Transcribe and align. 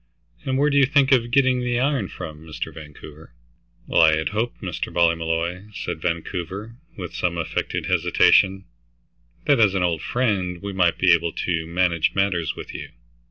And 0.45 0.57
where 0.57 0.71
do 0.71 0.77
you 0.79 0.87
think 0.87 1.11
of 1.11 1.29
getting 1.29 1.59
the 1.61 1.79
iron 1.79 2.07
from, 2.07 2.41
Mr. 2.43 2.73
Vancouver?" 2.73 3.33
"Well, 3.85 4.01
I 4.01 4.15
had 4.17 4.29
hoped, 4.29 4.59
Mr. 4.59 4.91
Ballmolly," 4.91 5.67
said 5.75 6.01
Vancouver, 6.01 6.75
with 6.97 7.13
some 7.13 7.37
affected 7.37 7.85
hesitation, 7.85 8.65
"that 9.45 9.59
as 9.59 9.75
an 9.75 9.83
old 9.83 10.01
friend, 10.01 10.59
we 10.59 10.73
might 10.73 10.97
be 10.97 11.13
able 11.13 11.33
to 11.33 11.67
manage 11.67 12.15
matters 12.15 12.55
with 12.55 12.73
you. 12.73 12.89